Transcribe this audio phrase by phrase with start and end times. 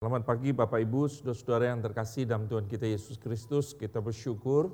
[0.00, 3.76] Selamat pagi Bapak Ibu, saudara-saudara yang terkasih dalam Tuhan kita Yesus Kristus.
[3.76, 4.72] Kita bersyukur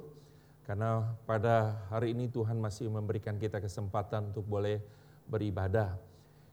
[0.63, 4.79] karena pada hari ini Tuhan masih memberikan kita kesempatan untuk boleh
[5.27, 5.99] beribadah.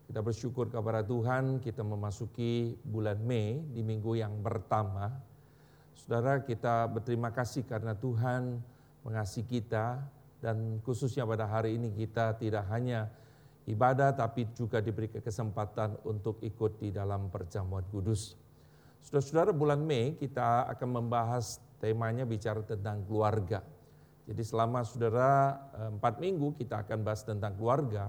[0.09, 5.21] Kita bersyukur kepada Tuhan, kita memasuki bulan Mei di minggu yang pertama.
[5.94, 8.58] Saudara, kita berterima kasih karena Tuhan
[9.05, 10.01] mengasihi kita
[10.42, 13.05] dan khususnya pada hari ini kita tidak hanya
[13.69, 18.42] ibadah tapi juga diberi kesempatan untuk ikut di dalam perjamuan kudus.
[19.04, 23.60] Saudara-saudara bulan Mei kita akan membahas temanya bicara tentang keluarga.
[24.23, 28.08] Jadi selama saudara eh, empat minggu kita akan bahas tentang keluarga.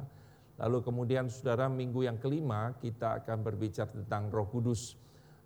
[0.55, 4.95] Lalu kemudian saudara minggu yang kelima kita akan berbicara tentang roh kudus.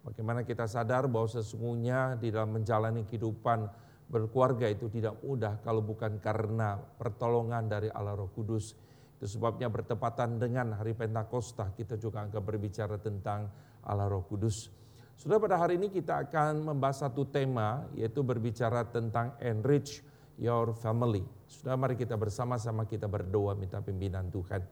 [0.04, 6.20] Bagaimana kita sadar bahwa sesungguhnya di dalam menjalani kehidupan berkeluarga itu tidak mudah kalau bukan
[6.20, 8.76] karena pertolongan dari Allah roh kudus.
[9.16, 13.48] Itu sebabnya bertepatan dengan hari Pentakosta kita juga akan berbicara tentang
[13.80, 14.77] Allah roh kudus.
[15.18, 19.98] Sudah pada hari ini kita akan membahas satu tema yaitu berbicara tentang enrich
[20.38, 21.26] your family.
[21.50, 24.62] Sudah mari kita bersama-sama kita berdoa minta pimpinan Tuhan.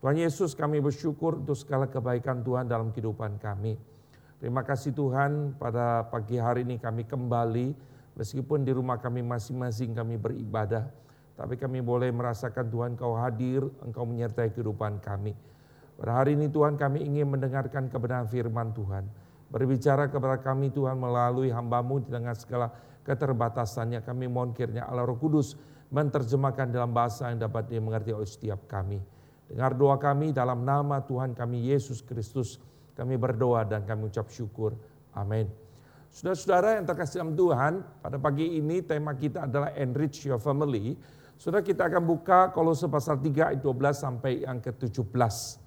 [0.00, 3.76] Tuhan Yesus kami bersyukur untuk segala kebaikan Tuhan dalam kehidupan kami.
[4.40, 7.76] Terima kasih Tuhan pada pagi hari ini kami kembali
[8.16, 10.88] meskipun di rumah kami masing-masing kami beribadah.
[11.36, 15.36] Tapi kami boleh merasakan Tuhan kau hadir, engkau menyertai kehidupan kami.
[16.00, 19.25] Pada hari ini Tuhan kami ingin mendengarkan kebenaran firman Tuhan.
[19.46, 22.74] Berbicara kepada kami Tuhan melalui hambamu di tengah segala
[23.06, 24.02] keterbatasannya.
[24.02, 25.54] Kami mohon kiranya Allah Roh Kudus
[25.94, 28.98] menerjemahkan dalam bahasa yang dapat dimengerti oleh setiap kami.
[29.46, 32.58] Dengar doa kami dalam nama Tuhan kami Yesus Kristus.
[32.98, 34.74] Kami berdoa dan kami ucap syukur.
[35.14, 35.46] Amin.
[36.10, 40.96] Saudara-saudara yang terkasih dalam Tuhan, pada pagi ini tema kita adalah enrich your family.
[41.36, 45.65] Saudara kita akan buka Kolose pasal 3 ayat 12 sampai yang ke-17.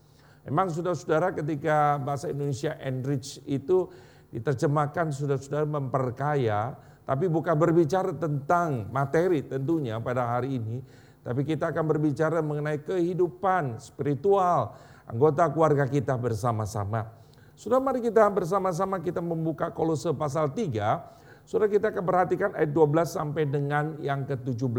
[0.50, 3.86] Memang saudara-saudara ketika bahasa Indonesia enrich itu
[4.34, 6.74] diterjemahkan saudara-saudara memperkaya,
[7.06, 10.82] tapi bukan berbicara tentang materi tentunya pada hari ini,
[11.22, 14.74] tapi kita akan berbicara mengenai kehidupan spiritual
[15.06, 17.10] anggota keluarga kita bersama-sama.
[17.54, 21.46] Sudah mari kita bersama-sama kita membuka kolose pasal 3.
[21.46, 24.70] Sudah kita akan perhatikan ayat 12 sampai dengan yang ke-17.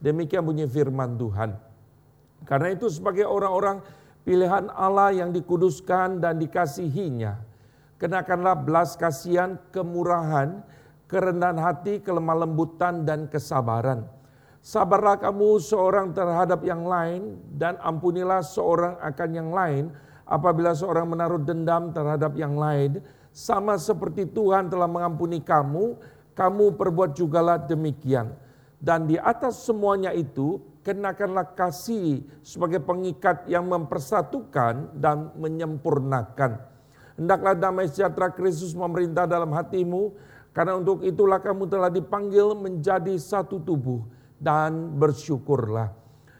[0.00, 1.54] Demikian bunyi firman Tuhan.
[2.48, 3.84] Karena itu sebagai orang-orang
[4.22, 7.40] pilihan Allah yang dikuduskan dan dikasihinya.
[8.00, 10.64] Kenakanlah belas kasihan, kemurahan,
[11.04, 14.08] kerendahan hati, kelemah lembutan, dan kesabaran.
[14.60, 19.88] Sabarlah kamu seorang terhadap yang lain dan ampunilah seorang akan yang lain
[20.28, 23.00] apabila seorang menaruh dendam terhadap yang lain.
[23.32, 25.96] Sama seperti Tuhan telah mengampuni kamu,
[26.36, 28.32] kamu perbuat jugalah demikian.
[28.80, 36.56] Dan di atas semuanya itu kenakanlah kasih sebagai pengikat yang mempersatukan dan menyempurnakan.
[37.20, 40.16] Hendaklah damai sejahtera Kristus memerintah dalam hatimu,
[40.56, 44.00] karena untuk itulah kamu telah dipanggil menjadi satu tubuh
[44.40, 45.92] dan bersyukurlah.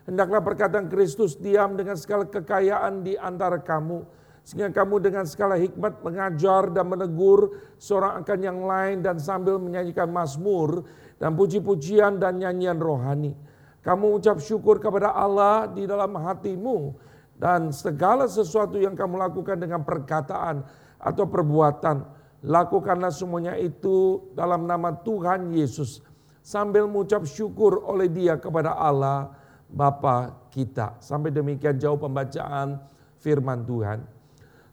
[0.08, 4.02] Hendaklah perkataan Kristus diam dengan segala kekayaan di antara kamu,
[4.40, 10.08] sehingga kamu dengan segala hikmat mengajar dan menegur seorang akan yang lain dan sambil menyanyikan
[10.08, 10.88] mazmur
[11.20, 13.36] dan puji-pujian dan nyanyian rohani
[13.80, 16.92] kamu ucap syukur kepada Allah di dalam hatimu
[17.40, 20.60] dan segala sesuatu yang kamu lakukan dengan perkataan
[21.00, 22.04] atau perbuatan,
[22.44, 26.04] lakukanlah semuanya itu dalam nama Tuhan Yesus
[26.44, 29.32] sambil mengucap syukur oleh Dia kepada Allah
[29.72, 31.00] Bapa kita.
[31.00, 32.76] Sampai demikian jauh pembacaan
[33.16, 34.04] firman Tuhan.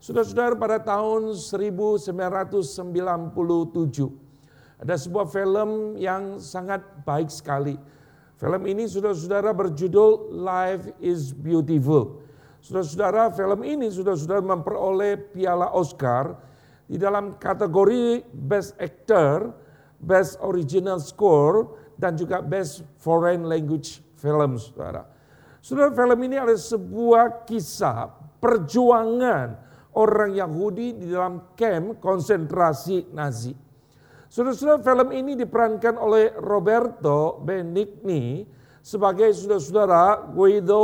[0.04, 4.27] Saudara-saudara pada tahun 1997
[4.78, 7.78] ada sebuah film yang sangat baik sekali
[8.38, 12.22] Film ini saudara-saudara berjudul Life is Beautiful.
[12.62, 16.38] Saudara-saudara film ini saudara-saudara memperoleh piala Oscar
[16.86, 19.58] di dalam kategori Best Actor,
[19.98, 25.10] Best Original Score, dan juga Best Foreign Language Film, saudara.
[25.58, 29.58] Saudara, film ini adalah sebuah kisah perjuangan
[29.98, 33.67] orang Yahudi di dalam camp konsentrasi Nazi.
[34.28, 38.44] Saudara-saudara film ini diperankan oleh Roberto Benigni
[38.84, 40.84] sebagai saudara-saudara Guido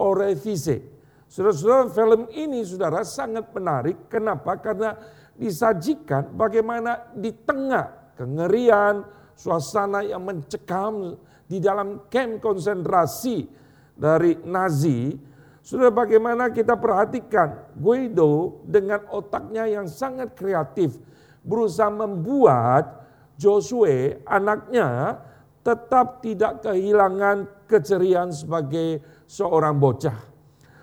[0.00, 0.80] Orefice.
[1.28, 4.08] Saudara-saudara film ini saudara sangat menarik.
[4.08, 4.56] Kenapa?
[4.56, 4.96] Karena
[5.36, 9.04] disajikan bagaimana di tengah kengerian,
[9.36, 13.48] suasana yang mencekam di dalam camp konsentrasi
[13.92, 15.12] dari Nazi,
[15.60, 21.11] sudah bagaimana kita perhatikan Guido dengan otaknya yang sangat kreatif
[21.42, 23.04] berusaha membuat
[23.38, 25.18] Joshua anaknya
[25.62, 30.18] tetap tidak kehilangan keceriaan sebagai seorang bocah.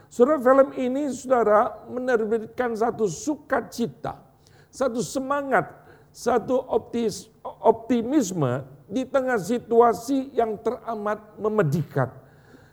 [0.10, 4.30] Saudara film ini saudara menerbitkan satu sukacita
[4.70, 5.66] satu semangat,
[6.14, 12.10] satu optis, optimisme di tengah situasi yang teramat memedikan.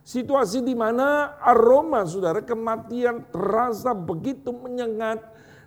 [0.06, 5.18] Situasi di mana aroma saudara kematian terasa begitu menyengat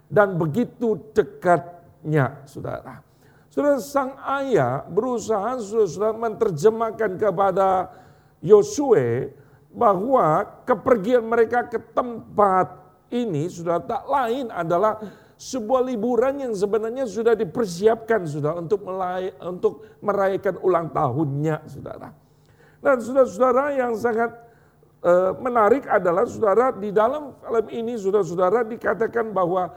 [0.07, 0.95] dan begitu
[1.99, 3.03] dekatnya saudara.
[3.49, 7.89] Saudara sang ayah berusaha saudara menerjemahkan kepada
[8.39, 9.33] Yosue
[9.73, 12.71] bahwa kepergian mereka ke tempat
[13.09, 15.01] ini sudah tak lain adalah
[15.39, 22.11] sebuah liburan yang sebenarnya sudah dipersiapkan sudah untuk melay, untuk merayakan ulang tahunnya saudara.
[22.79, 24.31] Dan saudara-saudara yang sangat
[25.03, 29.73] uh, menarik adalah saudara di dalam film ini saudara-saudara dikatakan bahwa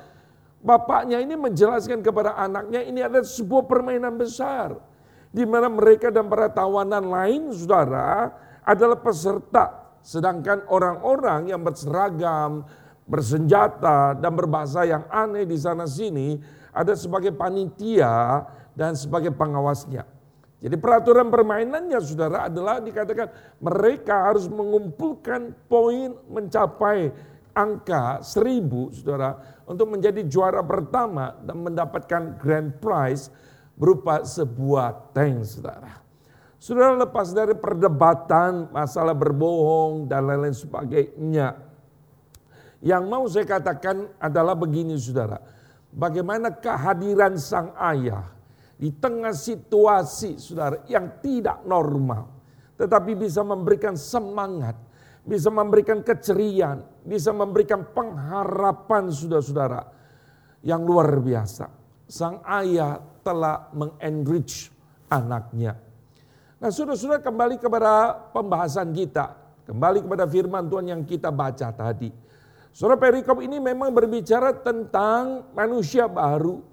[0.63, 4.79] bapaknya ini menjelaskan kepada anaknya ini ada sebuah permainan besar
[5.35, 8.31] di mana mereka dan para tawanan lain saudara
[8.63, 12.63] adalah peserta sedangkan orang-orang yang berseragam
[13.07, 16.39] bersenjata dan berbahasa yang aneh di sana sini
[16.71, 20.09] ada sebagai panitia dan sebagai pengawasnya.
[20.63, 27.11] Jadi peraturan permainannya saudara adalah dikatakan mereka harus mengumpulkan poin mencapai
[27.53, 33.33] angka seribu saudara untuk menjadi juara pertama dan mendapatkan grand prize
[33.77, 36.03] berupa sebuah tank saudara.
[36.63, 41.59] Saudara lepas dari perdebatan masalah berbohong dan lain-lain sebagainya.
[42.83, 45.43] Yang mau saya katakan adalah begini saudara.
[45.91, 48.31] Bagaimana kehadiran sang ayah
[48.79, 52.27] di tengah situasi saudara yang tidak normal.
[52.75, 54.75] Tetapi bisa memberikan semangat,
[55.23, 59.83] bisa memberikan keceriaan, bisa memberikan pengharapan saudara-saudara
[60.63, 61.67] yang luar biasa.
[62.07, 64.71] Sang ayah telah mengenrich
[65.11, 65.79] anaknya.
[66.63, 69.39] Nah saudara-saudara kembali kepada pembahasan kita.
[69.63, 72.11] Kembali kepada firman Tuhan yang kita baca tadi.
[72.73, 76.73] Saudara perikop ini memang berbicara tentang manusia baru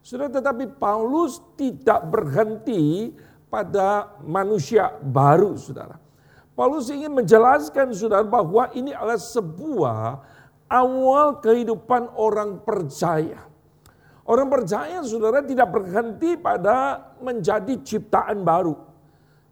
[0.00, 3.12] sudah tetapi Paulus tidak berhenti
[3.52, 6.00] pada manusia baru saudara.
[6.60, 10.20] Paulus ingin menjelaskan saudara bahwa ini adalah sebuah
[10.68, 13.48] awal kehidupan orang percaya.
[14.28, 18.76] Orang percaya saudara tidak berhenti pada menjadi ciptaan baru.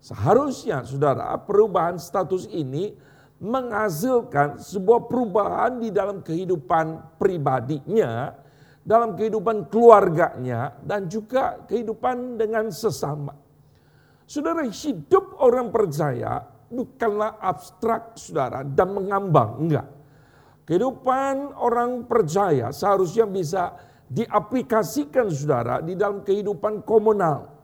[0.05, 2.93] Seharusnya saudara perubahan status ini
[3.40, 8.37] menghasilkan sebuah perubahan di dalam kehidupan pribadinya
[8.84, 13.32] dalam kehidupan keluarganya dan juga kehidupan dengan sesama.
[14.28, 19.88] Saudara, hidup orang percaya bukanlah abstrak saudara dan mengambang, enggak.
[20.69, 23.73] Kehidupan orang percaya seharusnya bisa
[24.09, 27.56] diaplikasikan saudara di dalam kehidupan komunal.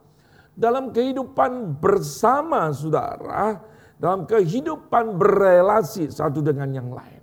[0.55, 3.59] Dalam kehidupan bersama saudara,
[3.99, 7.21] dalam kehidupan berelasi satu dengan yang lain.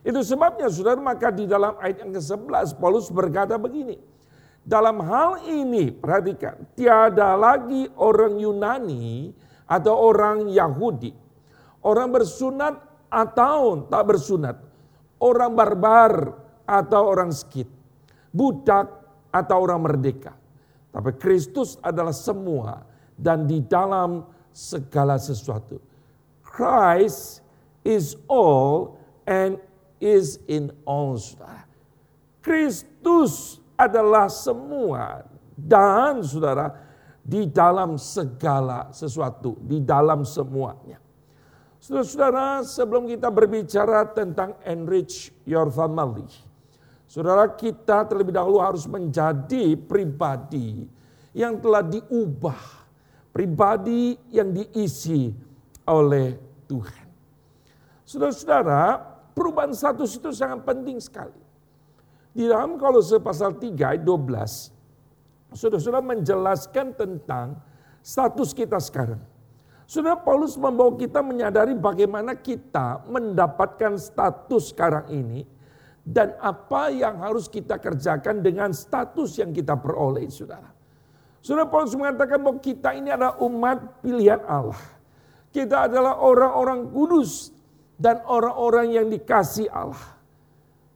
[0.00, 4.00] Itu sebabnya saudara maka di dalam ayat yang ke-11 Paulus berkata begini.
[4.60, 9.32] Dalam hal ini perhatikan tiada lagi orang Yunani
[9.70, 11.14] atau orang Yahudi.
[11.86, 12.74] Orang bersunat
[13.06, 14.58] atau tak bersunat.
[15.22, 16.34] Orang barbar
[16.66, 17.70] atau orang skit.
[18.34, 18.90] Budak
[19.30, 20.34] atau orang merdeka.
[20.90, 22.82] Tapi Kristus adalah semua
[23.14, 25.78] dan di dalam segala sesuatu.
[26.42, 27.46] Christ
[27.86, 29.62] is all and
[30.02, 31.62] is in all saudara.
[32.42, 35.22] Kristus adalah semua
[35.54, 36.89] dan saudara
[37.20, 40.98] di dalam segala sesuatu, di dalam semuanya.
[41.80, 46.28] Saudara-saudara, sebelum kita berbicara tentang enrich your family,
[47.08, 50.84] saudara kita terlebih dahulu harus menjadi pribadi
[51.32, 52.60] yang telah diubah,
[53.32, 55.32] pribadi yang diisi
[55.88, 56.36] oleh
[56.68, 57.06] Tuhan.
[58.04, 59.00] Saudara-saudara,
[59.32, 61.40] perubahan status itu sangat penting sekali.
[62.30, 64.79] Di dalam kalau pasal 3 ayat 12,
[65.54, 67.58] sudah-sudah menjelaskan tentang
[68.00, 69.20] status kita sekarang.
[69.90, 75.42] Sudah Paulus membawa kita menyadari bagaimana kita mendapatkan status sekarang ini
[76.06, 80.70] dan apa yang harus kita kerjakan dengan status yang kita peroleh, saudara.
[81.42, 84.78] Saudara Paulus mengatakan bahwa kita ini adalah umat pilihan Allah.
[85.50, 87.50] Kita adalah orang-orang kudus
[87.98, 90.19] dan orang-orang yang dikasih Allah.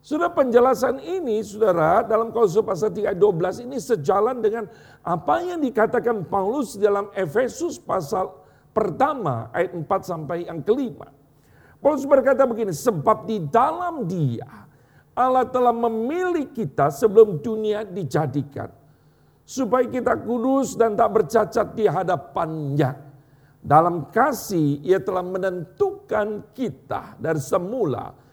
[0.05, 4.69] Sudah penjelasan ini saudara dalam Kolose pasal 3 ayat 12 ini sejalan dengan
[5.01, 8.37] apa yang dikatakan Paulus dalam Efesus pasal
[8.77, 11.09] pertama ayat 4 sampai yang kelima.
[11.81, 14.69] Paulus berkata begini, sebab di dalam dia
[15.17, 18.69] Allah telah memilih kita sebelum dunia dijadikan.
[19.49, 22.93] Supaya kita kudus dan tak bercacat di hadapannya
[23.65, 28.24] dalam kasih ia telah menentukan kita dari semula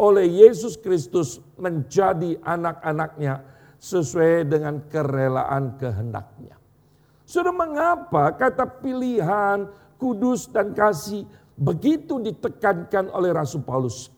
[0.00, 3.44] oleh Yesus Kristus menjadi anak-anaknya
[3.76, 6.56] sesuai dengan kerelaan kehendaknya.
[7.28, 9.68] Sudah mengapa kata pilihan,
[10.00, 14.08] kudus dan kasih begitu ditekankan oleh Rasul Paulus?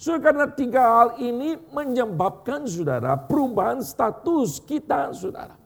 [0.00, 5.58] Sudah karena tiga hal ini menyebabkan saudara perubahan status kita saudara.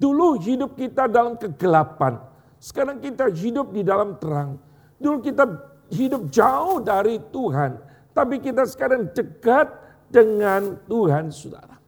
[0.00, 2.16] Dulu hidup kita dalam kegelapan.
[2.56, 4.56] Sekarang kita hidup di dalam terang.
[4.96, 5.44] Dulu kita
[5.92, 7.89] hidup jauh dari Tuhan.
[8.20, 9.72] Tapi kita sekarang dekat
[10.12, 11.80] dengan Tuhan saudara.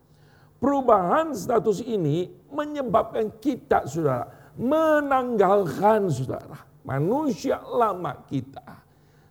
[0.57, 6.57] Perubahan status ini menyebabkan kita saudara menanggalkan saudara
[6.89, 8.65] manusia lama kita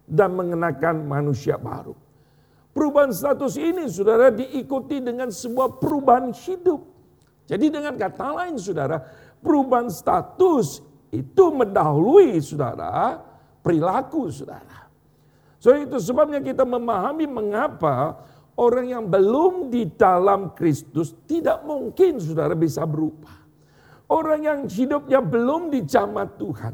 [0.05, 1.97] dan mengenakan manusia baru.
[2.69, 6.85] Perubahan status ini saudara diikuti dengan sebuah perubahan hidup.
[7.49, 9.01] Jadi dengan kata lain saudara,
[9.41, 13.17] perubahan status itu mendahului saudara
[13.65, 14.90] perilaku saudara.
[15.61, 18.17] So itu sebabnya kita memahami mengapa
[18.57, 23.37] orang yang belum di dalam Kristus tidak mungkin saudara bisa berubah.
[24.09, 26.73] Orang yang hidupnya belum di dijamah Tuhan.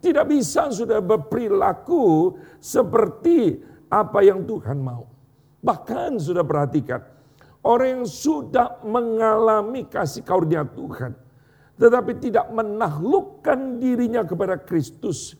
[0.00, 3.60] Tidak bisa sudah berperilaku seperti
[3.92, 5.04] apa yang Tuhan mau.
[5.60, 7.04] Bahkan sudah perhatikan,
[7.60, 11.12] Orang yang sudah mengalami kasih karunia Tuhan.
[11.76, 15.36] Tetapi tidak menaklukkan dirinya kepada Kristus.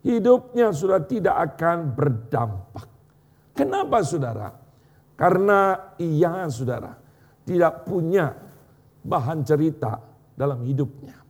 [0.00, 2.88] Hidupnya sudah tidak akan berdampak.
[3.52, 4.48] Kenapa saudara?
[5.12, 6.96] Karena ia saudara
[7.44, 8.32] tidak punya
[9.04, 10.00] bahan cerita
[10.32, 11.20] dalam hidupnya.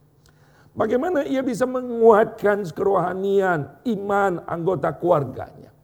[0.71, 5.75] Bagaimana ia bisa menguatkan kerohanian, iman anggota keluarganya.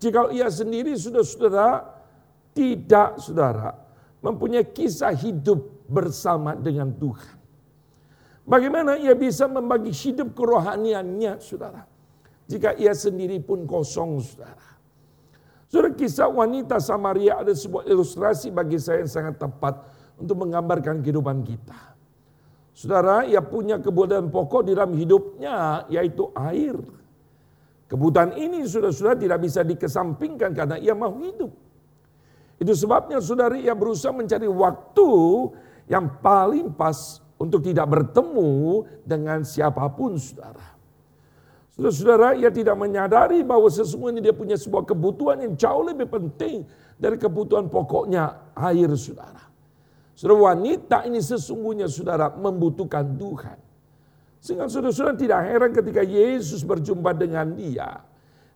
[0.00, 1.68] Jika ia sendiri sudah saudara
[2.56, 3.76] tidak saudara
[4.24, 7.36] mempunyai kisah hidup bersama dengan Tuhan.
[8.48, 11.84] Bagaimana ia bisa membagi hidup kerohaniannya, saudara?
[12.44, 14.68] Jika ia sendiri pun kosong, saudara.
[15.68, 19.80] Saudara, kisah wanita Samaria ada sebuah ilustrasi bagi saya yang sangat tepat
[20.20, 21.96] untuk menggambarkan kehidupan kita.
[22.74, 26.76] Saudara, ia punya kebutuhan pokok di dalam hidupnya, yaitu air.
[27.86, 31.52] Kebutuhan ini sudah-sudah tidak bisa dikesampingkan karena ia mau hidup.
[32.58, 35.10] Itu sebabnya saudari ia berusaha mencari waktu
[35.90, 40.73] yang paling pas untuk tidak bertemu dengan siapa pun saudara.
[41.74, 46.62] Saudara-saudara, ia tidak menyadari bahwa sesungguhnya dia punya sebuah kebutuhan yang jauh lebih penting
[46.94, 49.42] dari kebutuhan pokoknya air saudara.
[50.14, 53.58] Saudara wanita ini sesungguhnya saudara membutuhkan Tuhan.
[54.38, 58.06] Sehingga saudara-saudara tidak heran ketika Yesus berjumpa dengan dia.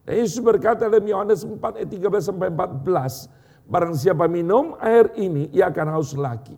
[0.07, 3.67] Dan Yesus berkata dalam Yohanes 4 ayat 13 sampai 14.
[3.67, 6.55] Barang siapa minum air ini, ia akan haus lagi.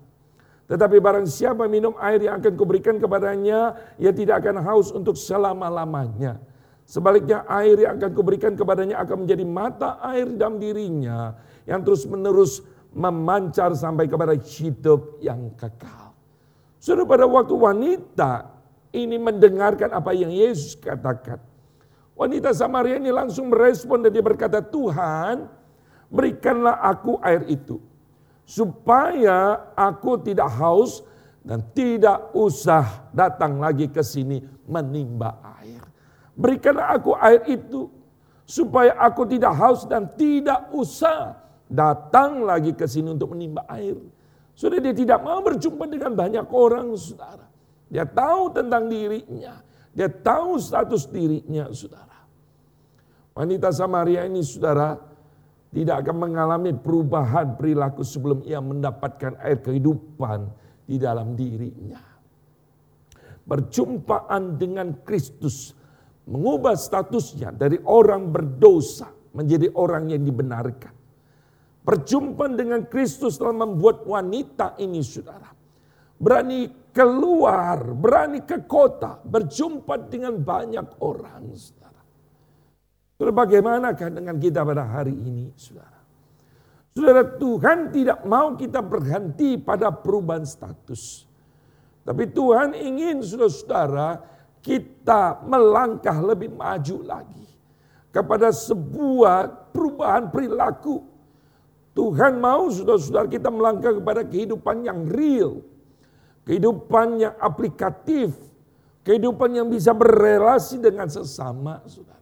[0.68, 6.49] Tetapi barang siapa minum air yang akan kuberikan kepadanya, ia tidak akan haus untuk selama-lamanya.
[6.90, 12.66] Sebaliknya air yang akan kuberikan kepadanya akan menjadi mata air dalam dirinya yang terus menerus
[12.90, 16.10] memancar sampai kepada hidup yang kekal.
[16.82, 18.50] Sudah pada waktu wanita
[18.90, 21.38] ini mendengarkan apa yang Yesus katakan.
[22.18, 25.46] Wanita Samaria ini langsung merespon dan dia berkata, Tuhan
[26.10, 27.78] berikanlah aku air itu.
[28.42, 31.06] Supaya aku tidak haus
[31.46, 35.89] dan tidak usah datang lagi ke sini menimba air.
[36.40, 37.92] Berikanlah aku air itu
[38.48, 41.36] supaya aku tidak haus dan tidak usah
[41.68, 44.00] datang lagi ke sini untuk menimba air.
[44.56, 47.44] Sudah dia tidak mau berjumpa dengan banyak orang, saudara.
[47.92, 49.60] Dia tahu tentang dirinya.
[49.92, 52.24] Dia tahu status dirinya, saudara.
[53.36, 54.96] Wanita Samaria ini, saudara,
[55.70, 60.50] tidak akan mengalami perubahan perilaku sebelum ia mendapatkan air kehidupan
[60.88, 62.02] di dalam dirinya.
[63.46, 65.78] Perjumpaan dengan Kristus
[66.30, 70.94] mengubah statusnya dari orang berdosa menjadi orang yang dibenarkan.
[71.82, 75.50] Perjumpaan dengan Kristus telah membuat wanita ini saudara.
[76.20, 81.50] Berani keluar, berani ke kota, berjumpa dengan banyak orang.
[81.56, 86.00] Saudara, bagaimanakah dengan kita pada hari ini, saudara?
[86.92, 91.24] Saudara, Tuhan tidak mau kita berhenti pada perubahan status.
[92.04, 94.20] Tapi Tuhan ingin saudara-saudara
[94.60, 97.46] kita melangkah lebih maju lagi.
[98.10, 101.06] Kepada sebuah perubahan perilaku.
[101.90, 105.62] Tuhan mau saudara-saudara kita melangkah kepada kehidupan yang real.
[106.44, 108.34] Kehidupan yang aplikatif.
[109.06, 112.20] Kehidupan yang bisa berrelasi dengan sesama saudara.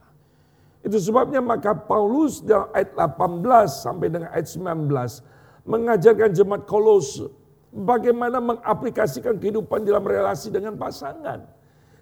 [0.84, 7.28] Itu sebabnya maka Paulus dalam ayat 18 sampai dengan ayat 19 mengajarkan jemaat Kolose
[7.68, 11.57] bagaimana mengaplikasikan kehidupan dalam relasi dengan pasangan.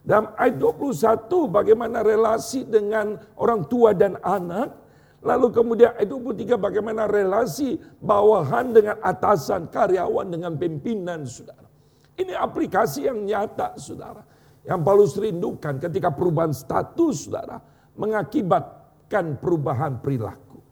[0.07, 4.87] Dalam ayat 21 bagaimana relasi dengan orang tua dan anak.
[5.27, 11.67] Lalu kemudian ayat 23 bagaimana relasi bawahan dengan atasan, karyawan dengan pimpinan saudara.
[12.15, 14.23] Ini aplikasi yang nyata saudara.
[14.63, 17.59] Yang Paulus rindukan ketika perubahan status saudara
[17.99, 20.63] mengakibatkan perubahan perilaku.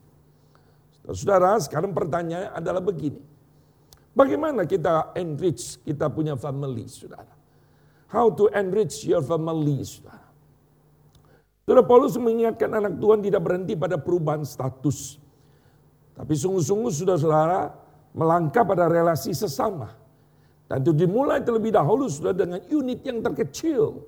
[1.11, 3.19] Saudara, sekarang pertanyaannya adalah begini.
[4.15, 7.34] Bagaimana kita enrich kita punya family saudara?
[8.09, 10.25] How to enrich your family saudara?
[11.65, 15.17] Paulus mengingatkan anak Tuhan tidak berhenti pada perubahan status.
[16.15, 17.73] Tapi sungguh-sungguh sudah saudara
[18.15, 19.91] melangkah pada relasi sesama.
[20.69, 24.05] Dan itu dimulai terlebih dahulu sudah dengan unit yang terkecil.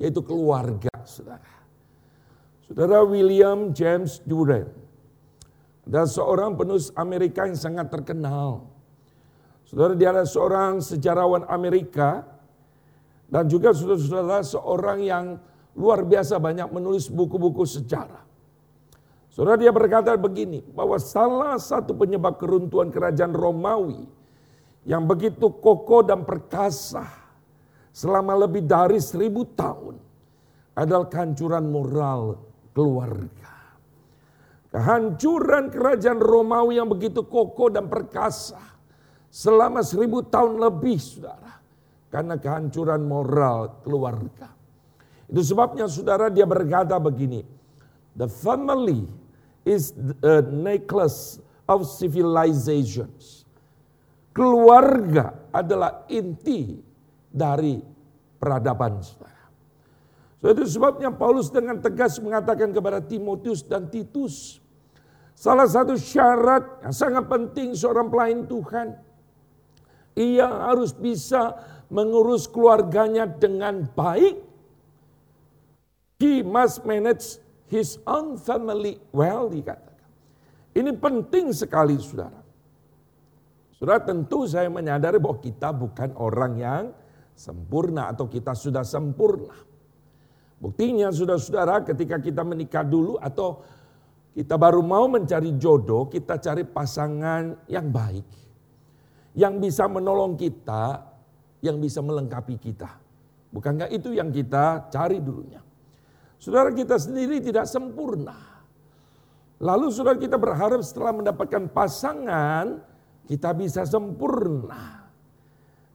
[0.00, 1.54] Yaitu keluarga saudara.
[2.66, 4.70] Saudara William James Durant.
[5.86, 8.66] Ada seorang penulis Amerika yang sangat terkenal.
[9.70, 12.26] Saudara dia adalah seorang sejarawan Amerika.
[13.26, 15.24] Dan juga saudara-saudara seorang yang
[15.74, 18.24] luar biasa banyak menulis buku-buku sejarah.
[19.28, 24.08] Saudara dia berkata begini, bahwa salah satu penyebab keruntuhan kerajaan Romawi
[24.88, 27.04] yang begitu kokoh dan perkasa
[27.92, 30.00] selama lebih dari seribu tahun
[30.72, 32.40] adalah kehancuran moral
[32.72, 33.52] keluarga.
[34.72, 38.60] Kehancuran kerajaan Romawi yang begitu kokoh dan perkasa
[39.28, 41.55] selama seribu tahun lebih saudara.
[42.16, 44.48] Karena kehancuran moral keluarga.
[45.28, 47.44] Itu sebabnya saudara dia berkata begini.
[48.16, 49.04] The family
[49.68, 53.44] is the necklace of civilizations.
[54.32, 56.80] Keluarga adalah inti
[57.28, 57.84] dari
[58.40, 59.44] peradaban saudara.
[60.40, 64.56] Itu sebabnya Paulus dengan tegas mengatakan kepada Timotius dan Titus.
[65.36, 69.04] Salah satu syarat yang sangat penting seorang pelayan Tuhan.
[70.16, 74.46] Ia harus bisa mengurus keluarganya dengan baik
[76.16, 77.36] He must manage
[77.68, 80.08] his own family well dikatakan.
[80.72, 82.40] Ini penting sekali saudara.
[83.76, 86.84] Saudara tentu saya menyadari bahwa kita bukan orang yang
[87.36, 89.52] sempurna atau kita sudah sempurna.
[90.56, 93.60] Buktinya saudara-saudara ketika kita menikah dulu atau
[94.32, 98.24] kita baru mau mencari jodoh, kita cari pasangan yang baik.
[99.36, 101.04] Yang bisa menolong kita,
[101.64, 102.90] yang bisa melengkapi kita.
[103.52, 105.62] Bukankah itu yang kita cari dulunya?
[106.36, 108.36] Saudara kita sendiri tidak sempurna.
[109.56, 112.84] Lalu saudara kita berharap setelah mendapatkan pasangan,
[113.24, 115.08] kita bisa sempurna.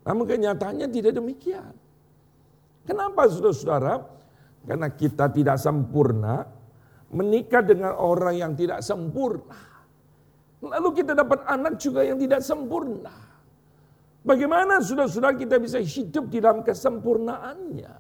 [0.02, 1.74] Namun kenyataannya tidak demikian.
[2.90, 4.02] Kenapa saudara-saudara?
[4.66, 6.50] Karena kita tidak sempurna,
[7.14, 9.62] menikah dengan orang yang tidak sempurna.
[10.62, 13.31] Lalu kita dapat anak juga yang tidak sempurna.
[14.22, 17.94] Bagaimana saudara-saudara kita bisa hidup di dalam kesempurnaannya?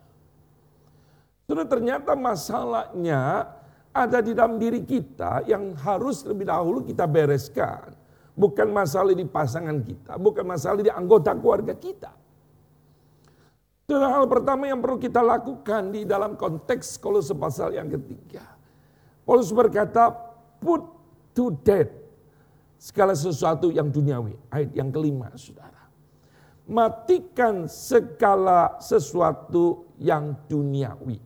[1.49, 3.49] Sudah ternyata masalahnya
[3.91, 7.97] ada di dalam diri kita yang harus lebih dahulu kita bereskan.
[8.31, 12.13] Bukan masalah di pasangan kita, bukan masalah di anggota keluarga kita.
[13.83, 18.45] Itu hal pertama yang perlu kita lakukan di dalam konteks Kolose pasal yang ketiga.
[19.27, 20.07] Paulus berkata,
[20.63, 20.79] put
[21.35, 21.91] to death
[22.79, 24.39] segala sesuatu yang duniawi.
[24.47, 25.80] Ayat yang kelima, saudara.
[26.71, 31.19] Matikan segala sesuatu yang duniawi.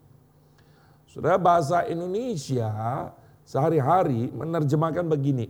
[1.05, 2.65] Saudara bahasa Indonesia
[3.45, 5.45] sehari-hari menerjemahkan begini.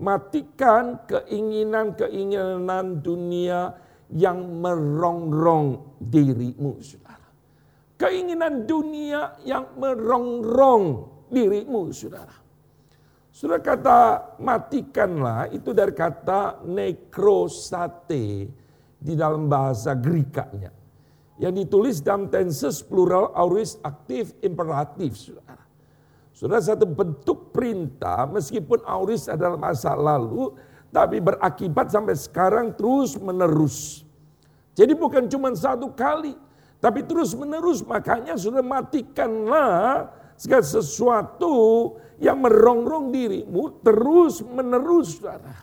[0.00, 3.76] Matikan keinginan-keinginan dunia
[4.08, 7.28] yang merongrong dirimu, saudara.
[8.00, 12.40] Keinginan dunia yang merongrong dirimu, saudara.
[13.30, 14.00] Saudara kata
[14.40, 18.48] matikanlah itu dari kata nekrosate
[19.00, 20.70] di dalam bahasa Grikanya
[21.40, 25.16] yang ditulis dalam tenses plural aorist aktif imperatif.
[25.16, 25.64] Saudara.
[26.36, 30.52] Saudara satu bentuk perintah meskipun aorist adalah masa lalu
[30.92, 34.04] tapi berakibat sampai sekarang terus menerus.
[34.76, 36.36] Jadi bukan cuma satu kali
[36.76, 41.56] tapi terus menerus makanya sudah matikanlah segala sesuatu
[42.20, 45.56] yang merongrong dirimu terus menerus saudara.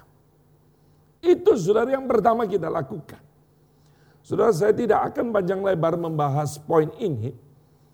[1.22, 3.27] Itu saudara yang pertama kita lakukan.
[4.28, 7.32] Saudara saya tidak akan panjang lebar membahas poin ini.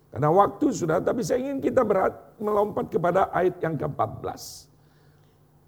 [0.10, 4.42] Karena waktu sudah, tapi saya ingin kita berat melompat kepada ayat yang ke-14.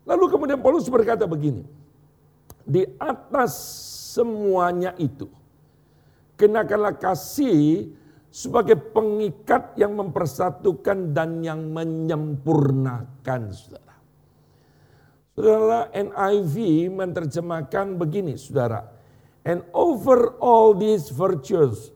[0.10, 1.62] Lalu kemudian Paulus berkata begini.
[2.66, 3.54] Di atas
[4.18, 5.30] semuanya itu,
[6.34, 7.94] kenakanlah kasih
[8.34, 13.96] sebagai pengikat yang mempersatukan dan yang menyempurnakan saudara.
[15.38, 18.95] Saudara NIV menerjemahkan begini saudara.
[19.46, 21.94] And over all these virtues,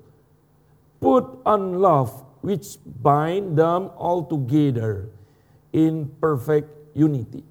[1.02, 2.14] put on love,
[2.46, 5.10] which bind them all together
[5.74, 7.42] in perfect unity.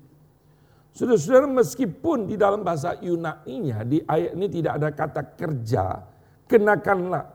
[0.95, 6.03] Saudara-saudara meskipun di dalam bahasa Yunani-nya di ayat ini tidak ada kata kerja,
[6.47, 7.27] kenakanlah.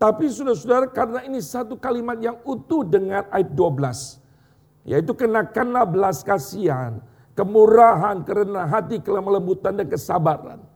[0.00, 4.88] Tapi saudara-saudara karena ini satu kalimat yang utuh dengan ayat 12.
[4.88, 7.04] Yaitu kenakanlah belas kasihan,
[7.36, 10.71] kemurahan, kerendahan hati, kelemah lembutan dan kesabaran.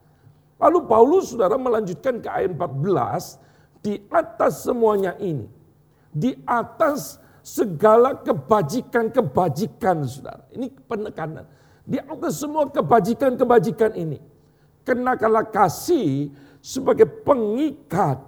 [0.56, 3.36] Lalu Paulus saudara melanjutkan ke ayat 14,
[3.84, 5.44] di atas semuanya ini,
[6.10, 10.42] di atas segala kebajikan-kebajikan saudara.
[10.50, 11.46] Ini penekanan.
[11.86, 14.18] Di atas semua kebajikan-kebajikan ini.
[14.82, 18.18] Kenakanlah kasih sebagai pengikat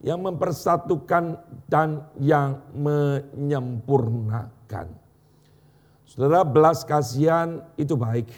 [0.00, 1.36] yang mempersatukan
[1.68, 4.88] dan yang menyempurnakan.
[6.08, 8.28] Saudara, belas kasihan itu baik.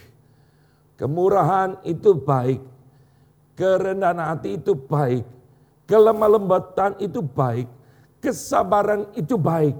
[0.98, 2.60] Kemurahan itu baik.
[3.56, 5.24] Kerendahan hati itu baik.
[5.88, 7.66] Kelemah lembatan itu baik.
[8.20, 9.74] Kesabaran itu baik.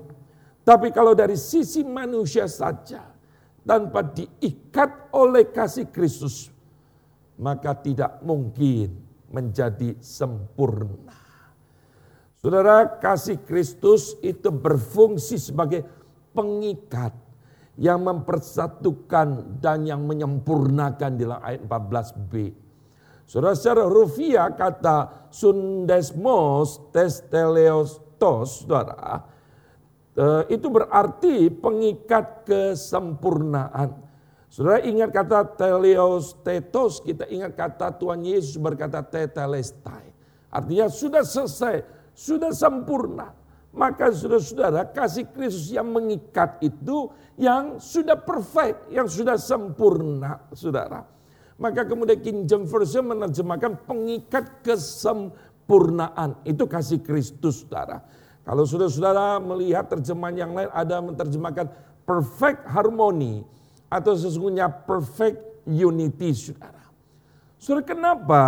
[0.65, 3.05] Tapi kalau dari sisi manusia saja,
[3.63, 6.49] tanpa diikat oleh kasih Kristus,
[7.37, 8.97] maka tidak mungkin
[9.29, 11.15] menjadi sempurna.
[12.41, 15.83] Saudara, kasih Kristus itu berfungsi sebagai
[16.31, 17.13] pengikat
[17.77, 22.33] yang mempersatukan dan yang menyempurnakan di dalam ayat 14b.
[23.27, 29.27] Saudara secara rufiah kata sundesmos testeleostos, saudara,
[30.15, 34.07] eh, itu berarti pengikat kesempurnaan.
[34.47, 40.07] Saudara ingat kata teleos tetos, kita ingat kata Tuhan Yesus berkata tetelestai.
[40.47, 41.83] Artinya sudah selesai,
[42.15, 43.35] sudah sempurna.
[43.75, 51.16] Maka saudara-saudara kasih Kristus yang mengikat itu yang sudah perfect, yang sudah sempurna saudara.
[51.57, 56.37] Maka kemudian King James Version menerjemahkan pengikat kesempurnaan.
[56.45, 58.05] Itu kasih Kristus saudara.
[58.45, 61.67] Kalau saudara-saudara melihat terjemahan yang lain ada menerjemahkan
[62.07, 63.43] perfect harmony
[63.91, 66.87] atau sesungguhnya perfect unity saudara.
[67.57, 68.43] Saudara kenapa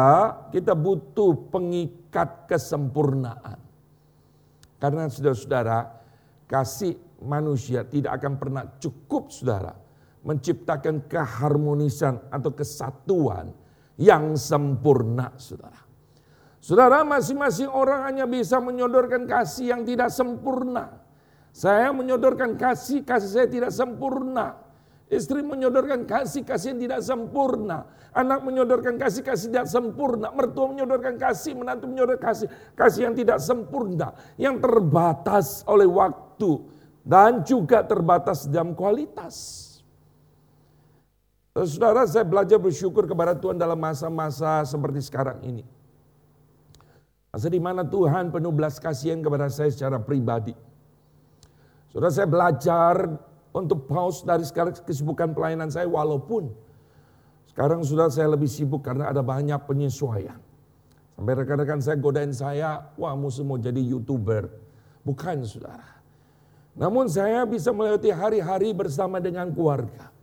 [0.53, 3.59] kita butuh pengikat kesempurnaan?
[4.79, 5.91] Karena saudara-saudara
[6.47, 6.95] kasih
[7.25, 9.88] manusia tidak akan pernah cukup saudara.
[10.27, 13.55] Menciptakan keharmonisan atau kesatuan
[13.99, 15.89] yang sempurna saudara.
[16.59, 21.01] Saudara masing-masing orang hanya bisa menyodorkan kasih yang tidak sempurna.
[21.55, 24.59] Saya menyodorkan kasih, kasih saya tidak sempurna.
[25.09, 27.89] Istri menyodorkan kasih, kasih yang tidak sempurna.
[28.13, 30.29] Anak menyodorkan kasih, kasih tidak sempurna.
[30.35, 34.13] Mertua menyodorkan kasih, menantu menyodorkan kasih, kasih yang tidak sempurna.
[34.37, 36.61] Yang terbatas oleh waktu
[37.09, 39.68] dan juga terbatas dalam kualitas.
[41.67, 45.67] Saudara, saya belajar bersyukur kepada Tuhan dalam masa-masa seperti sekarang ini.
[47.35, 50.55] Masa di mana Tuhan penuh belas kasihan kepada saya secara pribadi.
[51.91, 53.11] Saudara, saya belajar
[53.51, 56.53] untuk pause dari sekarang kesibukan pelayanan saya walaupun
[57.51, 60.39] sekarang sudah saya lebih sibuk karena ada banyak penyesuaian.
[61.19, 64.47] Sampai rekan-rekan saya godain saya, wah musuh mau jadi youtuber.
[65.03, 65.99] Bukan saudara.
[66.79, 70.18] Namun saya bisa melewati hari-hari bersama dengan keluarga.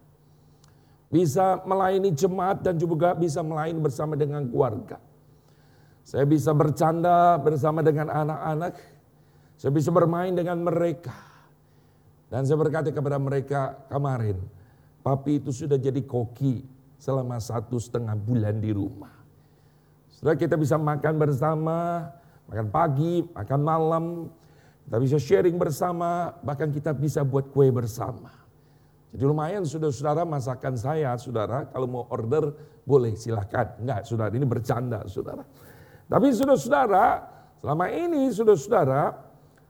[1.16, 5.00] Bisa melayani jemaat dan juga bisa melayani bersama dengan keluarga.
[6.04, 8.76] Saya bisa bercanda bersama dengan anak-anak.
[9.56, 11.16] Saya bisa bermain dengan mereka.
[12.28, 14.36] Dan saya berkata kepada mereka kemarin,
[15.08, 16.68] papi itu sudah jadi koki
[17.00, 19.16] selama satu setengah bulan di rumah.
[20.12, 22.12] Setelah kita bisa makan bersama,
[22.52, 24.06] makan pagi, makan malam,
[24.84, 28.45] kita bisa sharing bersama, bahkan kita bisa buat kue bersama.
[29.16, 32.52] Jadi lumayan saudara-saudara masakan saya, saudara, kalau mau order
[32.84, 33.80] boleh silahkan.
[33.80, 35.48] Enggak, saudara, ini bercanda, saudara.
[36.12, 37.06] Tapi saudara-saudara,
[37.64, 39.16] selama ini saudara-saudara,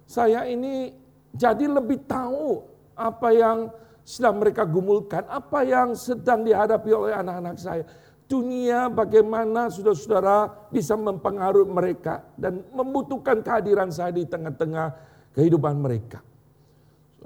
[0.09, 0.97] saya ini
[1.29, 2.65] jadi lebih tahu
[2.97, 3.69] apa yang
[4.01, 7.85] sedang mereka gumulkan, apa yang sedang dihadapi oleh anak-anak saya.
[8.25, 14.89] Dunia bagaimana saudara-saudara bisa mempengaruhi mereka dan membutuhkan kehadiran saya di tengah-tengah
[15.37, 16.25] kehidupan mereka.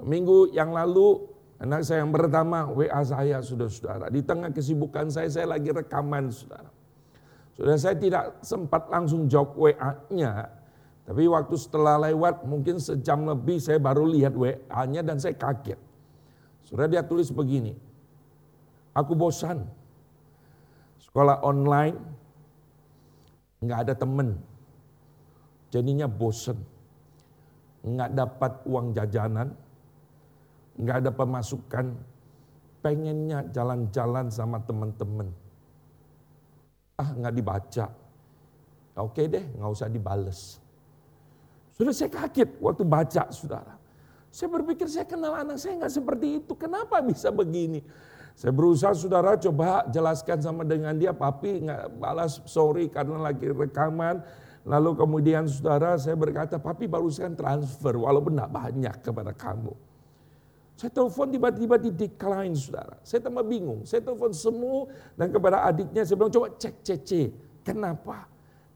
[0.04, 1.29] Minggu yang lalu
[1.60, 4.08] anak saya yang pertama WA saya saudara-saudara.
[4.08, 6.72] Di tengah kesibukan saya, saya lagi rekaman saudara.
[7.52, 10.48] Saudara saya tidak sempat langsung jawab WA-nya,
[11.04, 15.76] tapi waktu setelah lewat mungkin sejam lebih saya baru lihat WA-nya dan saya kaget.
[16.64, 17.76] Sudah dia tulis begini,
[18.96, 19.68] aku bosan.
[21.04, 21.98] Sekolah online,
[23.60, 24.38] nggak ada temen.
[25.74, 26.56] Jadinya bosan.
[27.82, 29.52] Nggak dapat uang jajanan,
[30.80, 31.86] nggak ada pemasukan,
[32.80, 35.28] pengennya jalan-jalan sama teman-teman.
[36.96, 37.86] Ah nggak dibaca.
[39.00, 40.60] Oke deh, nggak usah dibales.
[41.76, 43.76] Sudah saya kaget waktu baca saudara.
[44.28, 46.52] Saya berpikir saya kenal anak saya nggak seperti itu.
[46.54, 47.80] Kenapa bisa begini?
[48.36, 54.22] Saya berusaha saudara coba jelaskan sama dengan dia, papi nggak balas sorry karena lagi rekaman.
[54.64, 59.72] Lalu kemudian saudara saya berkata, papi barusan transfer walaupun tidak banyak kepada kamu.
[60.80, 62.96] Saya telepon tiba-tiba di decline saudara.
[63.04, 63.84] Saya tambah bingung.
[63.84, 67.28] Saya telepon semua dan kepada adiknya saya bilang coba cek CC.
[67.60, 68.24] Kenapa?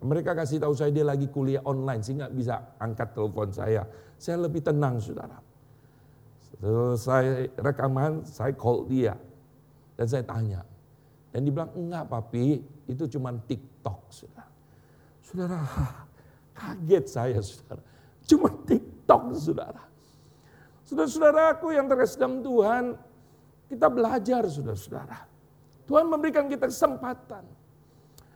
[0.05, 3.89] Mereka kasih tahu saya dia lagi kuliah online sehingga bisa angkat telepon saya.
[4.21, 5.41] Saya lebih tenang saudara.
[6.61, 9.17] Selesai rekaman saya call dia.
[9.97, 10.61] Dan saya tanya.
[11.33, 14.53] Dan dia bilang enggak papi itu cuma TikTok saudara.
[15.25, 15.57] Saudara
[16.61, 17.81] kaget saya saudara.
[18.29, 19.94] Cuma TikTok saudara.
[20.85, 22.85] Saudara-saudaraku yang terkasih dalam Tuhan,
[23.73, 25.19] kita belajar saudara-saudara.
[25.89, 27.45] Tuhan memberikan kita kesempatan.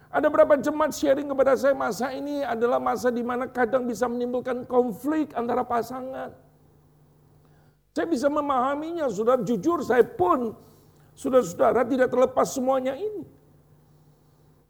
[0.09, 4.65] Ada berapa jemaat sharing kepada saya masa ini adalah masa di mana kadang bisa menimbulkan
[4.65, 6.33] konflik antara pasangan.
[7.93, 10.57] Saya bisa memahaminya, saudara jujur saya pun,
[11.13, 13.29] saudara-saudara tidak terlepas semuanya ini.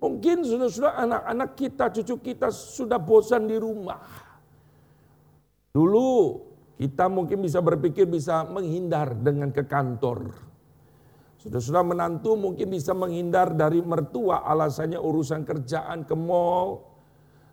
[0.02, 4.02] Mungkin saudara-saudara anak-anak kita, cucu kita sudah bosan di rumah.
[5.70, 6.47] Dulu
[6.78, 10.30] kita mungkin bisa berpikir bisa menghindar dengan ke kantor.
[11.42, 16.86] Sudah-sudah menantu mungkin bisa menghindar dari mertua alasannya urusan kerjaan ke mall.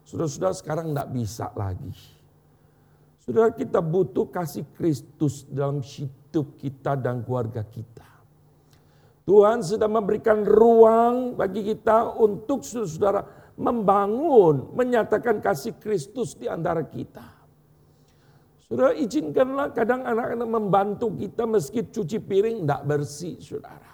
[0.06, 1.94] Sudah-sudah sekarang tidak bisa lagi.
[3.26, 8.06] Sudah kita butuh kasih Kristus dalam hidup kita dan keluarga kita.
[9.26, 13.26] Tuhan sudah memberikan ruang bagi kita untuk saudara-saudara
[13.58, 17.35] membangun, menyatakan kasih Kristus di antara kita.
[18.66, 23.94] Saudara izinkanlah kadang anak-anak membantu kita meski cuci piring tidak bersih saudara.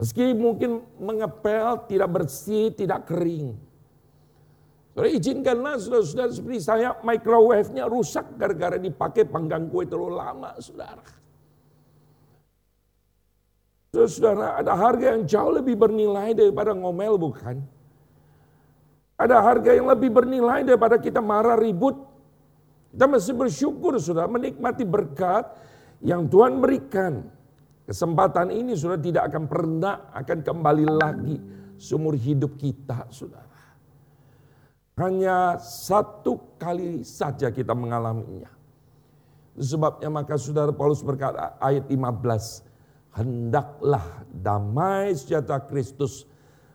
[0.00, 3.52] Meski mungkin mengepel tidak bersih, tidak kering.
[4.96, 11.04] Saudara izinkanlah saudara-saudara seperti saya microwave-nya rusak gara-gara dipakai panggang kue terlalu lama saudara.
[13.92, 17.60] Saudara, ada harga yang jauh lebih bernilai daripada ngomel bukan?
[19.16, 22.15] Ada harga yang lebih bernilai daripada kita marah ribut
[22.96, 25.44] kita mesti bersyukur sudah menikmati berkat
[26.00, 27.28] yang Tuhan berikan.
[27.84, 31.36] Kesempatan ini sudah tidak akan pernah akan kembali lagi
[31.76, 33.76] seumur hidup kita saudara.
[34.96, 38.48] Hanya satu kali saja kita mengalaminya.
[39.60, 43.12] Sebabnya maka saudara Paulus berkata ayat 15.
[43.12, 46.24] Hendaklah damai sejahtera Kristus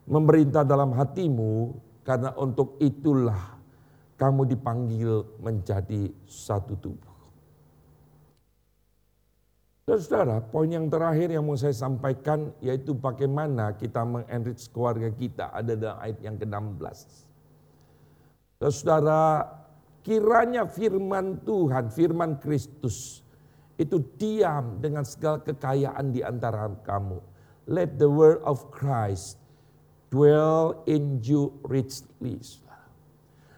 [0.06, 1.74] memerintah dalam hatimu
[2.06, 3.61] karena untuk itulah
[4.22, 7.10] kamu dipanggil menjadi satu tubuh.
[9.90, 15.74] Saudara, poin yang terakhir yang mau saya sampaikan yaitu bagaimana kita mengenrich keluarga kita ada
[15.74, 17.00] dalam ayat yang ke-16.
[18.62, 19.42] Saudara,
[20.06, 23.26] kiranya firman Tuhan, firman Kristus
[23.76, 27.18] itu diam dengan segala kekayaan di antara kamu.
[27.66, 29.42] Let the word of Christ
[30.14, 32.38] dwell in you richly.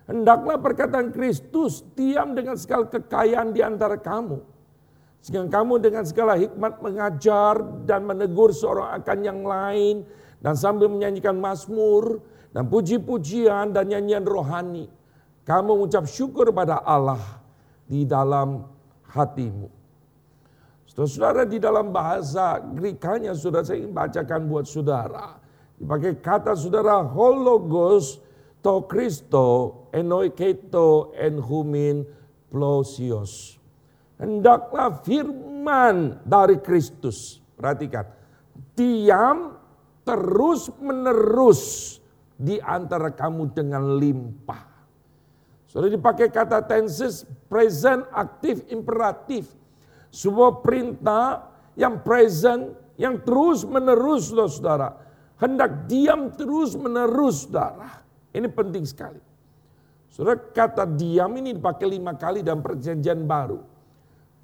[0.04, 4.44] Hendaklah perkataan Kristus diam dengan segala kekayaan di antara kamu.
[5.24, 10.04] Sehingga kamu dengan segala hikmat mengajar dan menegur seorang akan yang lain.
[10.44, 12.20] Dan sambil menyanyikan mazmur
[12.52, 14.92] dan puji-pujian dan nyanyian rohani.
[15.48, 17.24] Kamu mengucap syukur pada Allah
[17.88, 18.68] di dalam
[19.08, 19.72] hatimu.
[20.84, 25.40] Saudara-saudara di dalam bahasa Grikanya sudah saya ingin bacakan buat saudara.
[25.80, 28.20] Dipakai kata saudara hologos
[28.62, 32.02] to Christo enoiketo en humin
[32.50, 33.62] plosios.
[34.18, 37.38] Hendaklah firman dari Kristus.
[37.54, 38.10] Perhatikan.
[38.74, 39.54] Diam
[40.02, 41.96] terus menerus
[42.34, 44.74] di antara kamu dengan limpah.
[45.70, 49.50] Sudah dipakai kata tenses present, aktif, imperatif.
[50.14, 54.94] Sebuah perintah yang present, yang terus menerus loh saudara.
[55.42, 58.06] Hendak diam terus menerus saudara.
[58.30, 59.33] Ini penting sekali.
[60.14, 63.58] Saudara kata diam ini dipakai lima kali dalam perjanjian baru.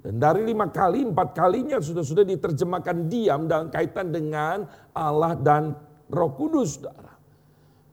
[0.02, 5.78] Dan dari lima kali, empat kalinya sudah-sudah diterjemahkan diam dalam kaitan dengan Allah dan
[6.10, 6.82] roh kudus.
[6.82, 7.14] Saudara.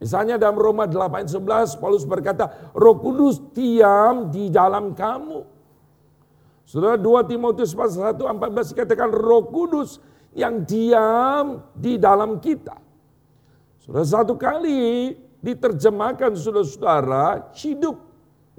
[0.02, 5.46] Misalnya dalam Roma 8.11 Paulus berkata roh kudus diam di dalam kamu.
[6.66, 10.02] Saudara 2 Timotius pasal 1 14 dikatakan roh kudus
[10.34, 12.78] yang diam di dalam kita.
[13.86, 15.14] Saudara satu kali
[15.48, 17.96] diterjemahkan saudara-saudara hidup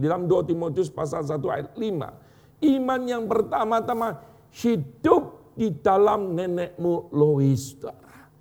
[0.00, 2.64] dalam 2 Timotius pasal 1 ayat 5.
[2.64, 4.24] Iman yang pertama-tama
[4.56, 7.76] hidup di dalam nenekmu Lois.
[7.76, 8.32] Saudara.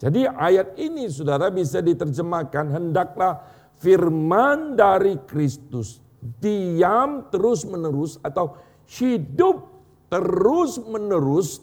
[0.00, 3.44] Jadi ayat ini saudara bisa diterjemahkan hendaklah
[3.76, 6.02] firman dari Kristus
[6.42, 8.58] diam terus menerus atau
[8.98, 9.68] hidup
[10.06, 11.62] terus menerus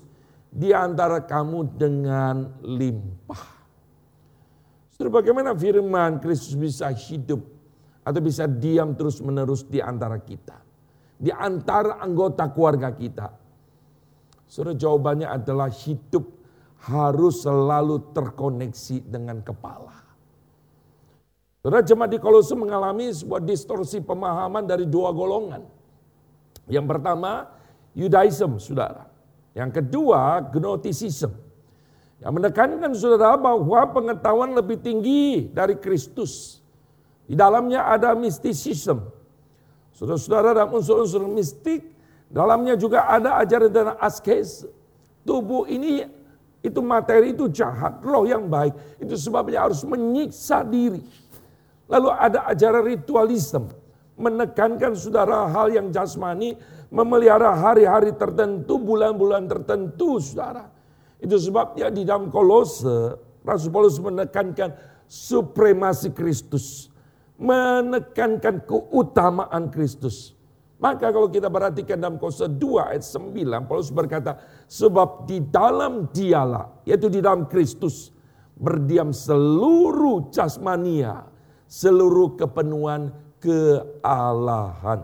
[0.51, 3.58] di antara kamu dengan limpah.
[4.99, 7.39] Saudara bagaimana firman Kristus bisa hidup
[8.03, 10.59] atau bisa diam terus menerus di antara kita.
[11.15, 13.31] Di antara anggota keluarga kita.
[14.43, 16.27] Saudara jawabannya adalah hidup
[16.83, 20.03] harus selalu terkoneksi dengan kepala.
[21.63, 25.63] Saudara jemaat di Kolose mengalami sebuah distorsi pemahaman dari dua golongan.
[26.67, 27.47] Yang pertama,
[27.95, 29.07] Judaism, saudara.
[29.55, 31.31] Yang kedua, Gnosticism.
[32.19, 36.59] Yang menekankan saudara bahwa pengetahuan lebih tinggi dari Kristus.
[37.23, 39.07] Di dalamnya ada mysticism.
[39.95, 41.87] Saudara-saudara dalam unsur-unsur mistik,
[42.27, 44.67] dalamnya juga ada ajaran dan askes.
[45.23, 46.03] Tubuh ini
[46.59, 48.75] itu materi itu jahat, roh yang baik.
[48.99, 50.99] Itu sebabnya harus menyiksa diri.
[51.87, 53.71] Lalu ada ajaran ritualisme,
[54.19, 56.59] menekankan saudara hal yang jasmani,
[56.91, 60.78] memelihara hari-hari tertentu, bulan-bulan tertentu saudara.
[61.19, 64.71] Itu sebabnya di dalam kolose, Rasul Paulus menekankan
[65.05, 66.87] supremasi Kristus.
[67.39, 70.39] Menekankan keutamaan Kristus.
[70.79, 76.87] Maka kalau kita perhatikan dalam Kolose 2 ayat 9, Paulus berkata, sebab di dalam dialah,
[76.87, 78.15] yaitu di dalam Kristus,
[78.55, 81.27] berdiam seluruh jasmania,
[81.67, 83.11] seluruh kepenuhan
[83.43, 85.03] kealahan.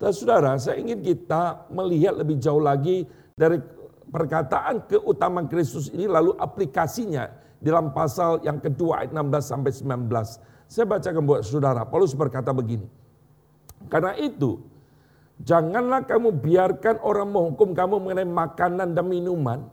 [0.00, 3.04] Saudara, saya ingin kita melihat lebih jauh lagi
[3.36, 3.60] dari
[4.08, 10.68] perkataan keutamaan Kristus ini lalu aplikasinya dalam pasal yang kedua ayat 16 sampai 19.
[10.68, 11.82] Saya bacakan buat saudara.
[11.88, 12.84] Paulus berkata begini.
[13.88, 14.60] Karena itu,
[15.40, 19.64] janganlah kamu biarkan orang menghukum kamu mengenai makanan dan minuman,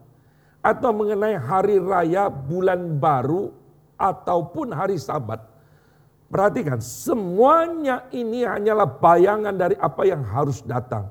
[0.64, 3.54] atau mengenai hari raya, bulan baru,
[3.94, 5.38] ataupun hari sabat.
[6.26, 11.06] Perhatikan, semuanya ini hanyalah bayangan dari apa yang harus datang.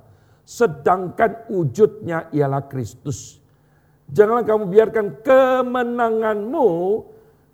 [0.45, 3.41] Sedangkan wujudnya ialah Kristus.
[4.05, 6.69] Janganlah kamu biarkan kemenanganmu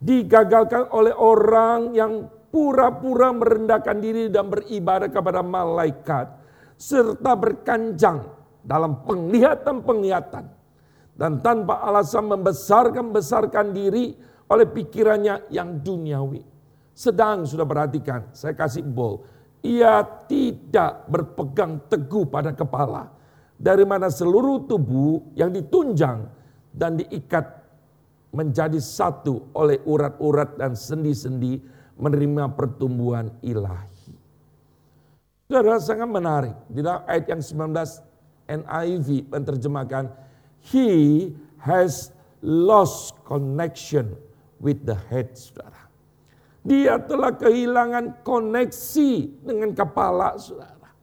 [0.04, 6.36] digagalkan oleh orang yang pura-pura merendahkan diri dan beribadah kepada malaikat,
[6.75, 8.27] serta berkanjang
[8.60, 10.45] dalam penglihatan-penglihatan,
[11.15, 14.19] dan tanpa alasan membesarkan-besarkan diri
[14.51, 16.43] oleh pikirannya yang duniawi.
[16.91, 19.23] Sedang sudah perhatikan, saya kasih bol,
[19.62, 23.13] ia tidak berpegang teguh pada kepala,
[23.58, 26.26] dari mana seluruh tubuh yang ditunjang
[26.74, 27.62] dan diikat
[28.32, 31.62] menjadi satu oleh urat-urat dan sendi-sendi
[32.00, 34.15] menerima pertumbuhan ilahi.
[35.52, 36.56] Saudara sangat menarik.
[36.71, 37.76] Di dalam ayat yang 19
[38.47, 40.08] NIV menerjemahkan,
[40.63, 44.15] He has lost connection
[44.63, 45.81] with the head, saudara.
[46.62, 50.93] Dia telah kehilangan koneksi dengan kepala, saudara.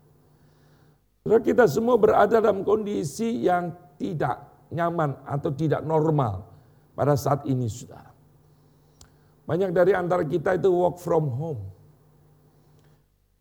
[1.27, 4.39] Saudara kita semua berada dalam kondisi yang tidak
[4.71, 6.47] nyaman atau tidak normal
[6.95, 8.15] pada saat ini, saudara.
[9.51, 11.63] Banyak dari antara kita itu work from home.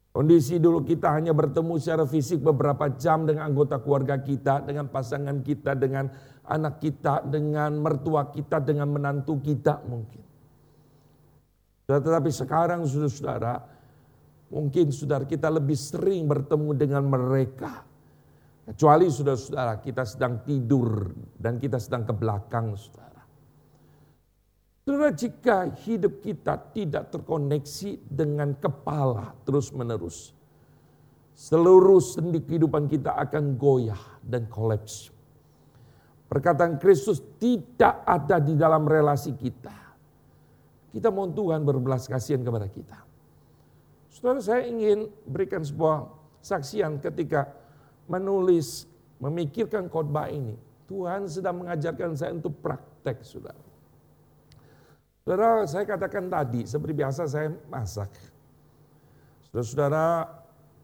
[0.10, 5.46] Kondisi dulu kita hanya bertemu secara fisik beberapa jam dengan anggota keluarga kita, dengan pasangan
[5.46, 6.10] kita, dengan
[6.50, 10.27] anak kita, dengan mertua kita, dengan menantu kita mungkin.
[11.88, 13.64] Tetapi sekarang saudara-saudara,
[14.52, 17.88] mungkin saudara kita lebih sering bertemu dengan mereka.
[18.68, 23.24] Kecuali saudara-saudara kita sedang tidur dan kita sedang ke belakang saudara.
[24.84, 30.36] Saudara, jika hidup kita tidak terkoneksi dengan kepala terus-menerus,
[31.40, 35.08] seluruh sendi kehidupan kita akan goyah dan kolaps.
[36.28, 39.87] Perkataan Kristus tidak ada di dalam relasi kita.
[40.92, 43.00] Kita mohon Tuhan berbelas kasihan kepada kita.
[44.08, 46.10] Saudara, saya ingin berikan sebuah
[46.42, 47.52] saksian ketika
[48.08, 48.88] menulis,
[49.20, 50.56] memikirkan khotbah ini.
[50.88, 53.60] Tuhan sedang mengajarkan saya untuk praktek, saudara.
[55.22, 58.08] Saudara, saya katakan tadi, seperti biasa saya masak.
[59.52, 60.32] Saudara-saudara,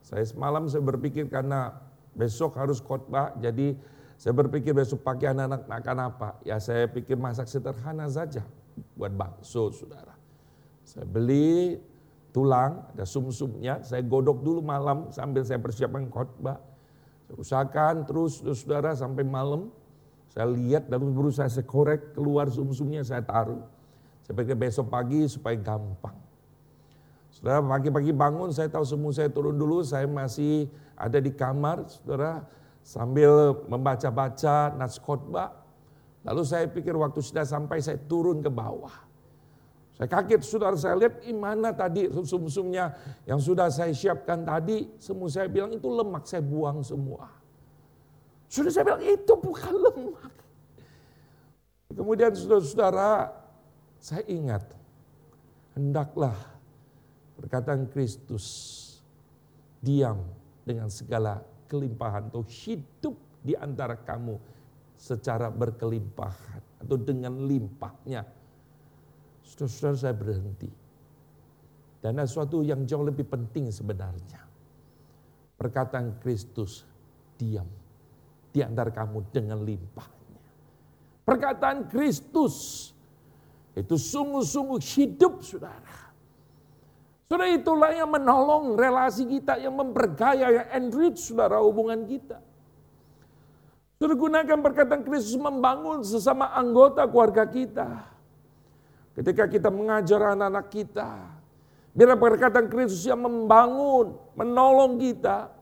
[0.04, 1.80] saya semalam saya berpikir karena
[2.12, 3.80] besok harus khotbah, jadi
[4.20, 6.30] saya berpikir besok pagi anak-anak makan apa.
[6.44, 8.44] Ya saya pikir masak sederhana saja
[8.94, 10.14] buat bakso, saudara.
[10.84, 11.80] Saya beli
[12.34, 16.60] tulang, ada sum-sumnya, saya godok dulu malam sambil saya persiapkan khotbah.
[17.30, 19.70] Saya usahakan terus, saudara, sampai malam.
[20.34, 23.62] Saya lihat dan berusaha saya korek, keluar sum-sumnya saya taruh.
[24.26, 26.18] Saya pikir besok pagi supaya gampang.
[27.34, 32.46] Saudara pagi-pagi bangun saya tahu semua saya turun dulu, saya masih ada di kamar, saudara
[32.86, 35.63] sambil membaca-baca nas khotbah.
[36.24, 38.92] Lalu saya pikir waktu sudah sampai saya turun ke bawah.
[39.94, 42.98] Saya kaget saudara saya lihat gimana tadi sumsumnya
[43.30, 44.90] yang sudah saya siapkan tadi.
[44.98, 47.30] Semua saya bilang itu lemak saya buang semua.
[48.50, 50.32] Sudah saya bilang itu bukan lemak.
[51.94, 53.30] Kemudian saudara-saudara
[54.02, 54.66] saya ingat.
[55.74, 56.38] Hendaklah
[57.38, 58.46] perkataan Kristus
[59.82, 60.22] diam
[60.64, 64.38] dengan segala kelimpahan atau hidup di antara kamu
[65.04, 68.24] secara berkelimpahan atau dengan limpahnya
[69.54, 70.70] Saudara-saudara saya berhenti.
[72.02, 74.42] Dan ada sesuatu yang jauh lebih penting sebenarnya.
[75.56, 76.84] Perkataan Kristus
[77.38, 77.70] diam
[78.50, 80.42] di antara kamu dengan limpahnya.
[81.24, 82.90] Perkataan Kristus
[83.78, 86.12] itu sungguh-sungguh hidup saudara.
[87.30, 92.42] Saudara itulah yang menolong relasi kita, yang memperkaya, yang enrich saudara hubungan kita.
[94.04, 98.04] Saudara gunakan perkataan Kristus membangun sesama anggota keluarga kita.
[99.16, 101.08] Ketika kita mengajar anak-anak kita.
[101.96, 105.56] Biar perkataan Kristus yang membangun, menolong kita.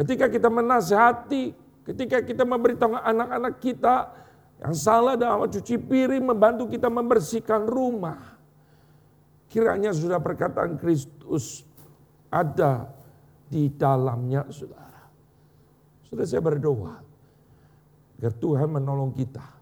[0.00, 1.52] Ketika kita menasihati,
[1.84, 4.16] ketika kita memberitahu anak-anak kita
[4.64, 8.40] yang salah dalam cuci piring, membantu kita membersihkan rumah.
[9.52, 11.68] Kiranya sudah perkataan Kristus
[12.32, 12.88] ada
[13.52, 15.04] di dalamnya saudara.
[16.08, 17.07] Sudah saya berdoa.
[18.18, 19.58] Agar Tuhan menolong kita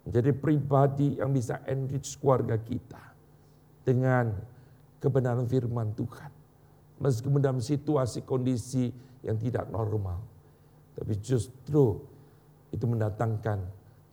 [0.00, 2.98] Menjadi pribadi yang bisa enrich keluarga kita.
[3.84, 4.32] Dengan
[4.98, 6.32] kebenaran firman Tuhan.
[7.00, 8.92] Meskipun dalam situasi kondisi
[9.24, 10.20] yang tidak normal.
[10.96, 11.96] Tapi justru
[12.70, 13.58] itu mendatangkan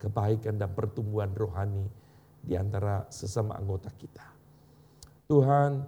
[0.00, 1.84] kebaikan dan pertumbuhan rohani
[2.40, 4.24] di antara sesama anggota kita.
[5.28, 5.84] Tuhan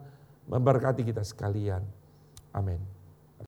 [0.51, 1.80] memberkati kita sekalian.
[2.53, 2.99] Amin.